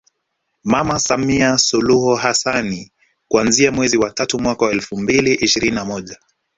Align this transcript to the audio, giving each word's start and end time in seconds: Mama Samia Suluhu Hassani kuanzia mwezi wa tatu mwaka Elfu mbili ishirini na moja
Mama 0.63 0.99
Samia 0.99 1.57
Suluhu 1.57 2.15
Hassani 2.15 2.91
kuanzia 3.27 3.71
mwezi 3.71 3.97
wa 3.97 4.09
tatu 4.11 4.39
mwaka 4.39 4.71
Elfu 4.71 4.97
mbili 4.97 5.33
ishirini 5.33 5.75
na 5.75 5.85
moja 5.85 6.17